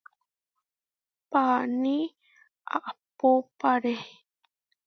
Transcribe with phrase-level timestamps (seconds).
[1.31, 1.97] Paaní
[2.75, 3.93] ahpópare.